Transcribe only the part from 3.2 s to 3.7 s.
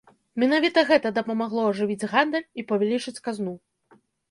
казну.